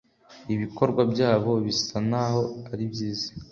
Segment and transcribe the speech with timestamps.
[0.53, 3.29] Ibikorwa byabo bisa n'aho ari byiza.